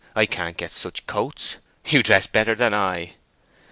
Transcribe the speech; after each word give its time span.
I 0.15 0.25
can't 0.25 0.57
get 0.57 0.71
such 0.71 1.05
coats. 1.05 1.57
You 1.85 2.01
dress 2.01 2.25
better 2.25 2.55
than 2.55 2.73
I." 2.73 3.13